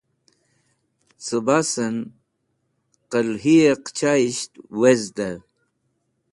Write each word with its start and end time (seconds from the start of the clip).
Cẽ 1.25 1.43
basẽn 1.45 1.95
qẽlhiyẽ 3.11 3.79
qẽchayisht 3.85 4.51
wezdẽ. 4.79 5.35